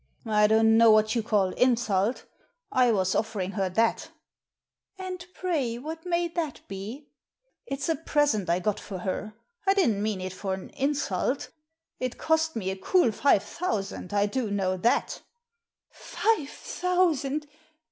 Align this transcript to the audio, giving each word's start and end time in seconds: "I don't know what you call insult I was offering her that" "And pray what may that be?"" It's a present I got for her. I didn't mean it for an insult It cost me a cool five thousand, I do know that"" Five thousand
"I 0.25 0.47
don't 0.47 0.79
know 0.79 0.89
what 0.89 1.13
you 1.13 1.21
call 1.21 1.49
insult 1.49 2.25
I 2.71 2.91
was 2.91 3.13
offering 3.13 3.51
her 3.51 3.69
that" 3.69 4.09
"And 4.97 5.23
pray 5.35 5.77
what 5.77 6.07
may 6.07 6.27
that 6.29 6.61
be?"" 6.67 7.05
It's 7.67 7.87
a 7.87 7.95
present 7.95 8.49
I 8.49 8.57
got 8.61 8.79
for 8.79 8.97
her. 8.97 9.35
I 9.67 9.75
didn't 9.75 10.01
mean 10.01 10.19
it 10.19 10.33
for 10.33 10.55
an 10.55 10.69
insult 10.71 11.49
It 11.99 12.17
cost 12.17 12.55
me 12.55 12.71
a 12.71 12.75
cool 12.77 13.11
five 13.11 13.43
thousand, 13.43 14.11
I 14.11 14.25
do 14.25 14.49
know 14.49 14.75
that"" 14.75 15.21
Five 15.91 16.49
thousand 16.49 17.45